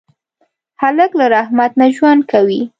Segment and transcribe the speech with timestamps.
[0.81, 2.61] هلک له رحمت نه ژوند کوي.